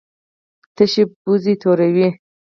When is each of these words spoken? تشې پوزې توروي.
تشې 0.75 1.03
پوزې 1.21 1.53
توروي. 1.61 2.07